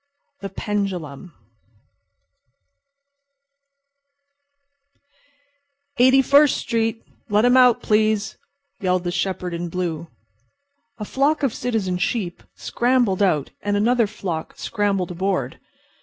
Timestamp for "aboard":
15.11-15.59